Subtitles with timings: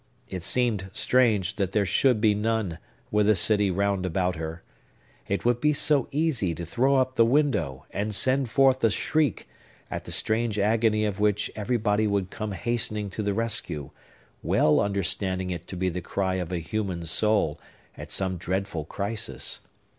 [0.27, 2.79] It seemed strange that there should be none,
[3.11, 4.63] with a city round about her.
[5.27, 9.47] It would be so easy to throw up the window, and send forth a shriek,
[9.91, 13.91] at the strange agony of which everybody would come hastening to the rescue,
[14.41, 17.59] well understanding it to be the cry of a human soul,
[17.95, 19.59] at some dreadful crisis!